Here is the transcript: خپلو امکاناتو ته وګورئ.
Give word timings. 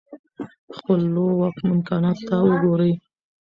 خپلو 0.75 1.25
امکاناتو 1.69 2.23
ته 2.29 2.35
وګورئ. 2.47 2.93